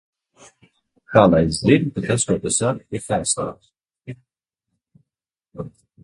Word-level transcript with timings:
Kā 1.15 1.21
lai 1.33 1.41
es 1.49 1.59
zinu, 1.65 1.91
ka 1.97 2.01
tas 2.07 2.23
ka 2.29 2.37
tu 2.45 2.53
saki 2.55 2.97
ir 2.99 3.03
taisnība? 3.09 5.67